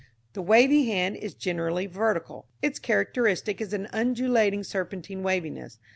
[0.33, 2.47] The Wavy Hand is generally vertical.
[2.63, 5.77] Its characteristic is an undulating serpentine waviness.